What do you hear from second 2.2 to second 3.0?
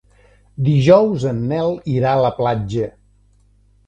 la platja.